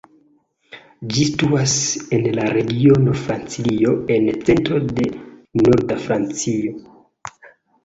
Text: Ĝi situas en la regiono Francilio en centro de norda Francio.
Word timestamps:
Ĝi 1.11 1.25
situas 1.29 1.75
en 2.17 2.25
la 2.37 2.47
regiono 2.55 3.13
Francilio 3.27 3.93
en 4.17 4.27
centro 4.49 4.83
de 4.89 5.07
norda 5.65 6.01
Francio. 6.09 6.77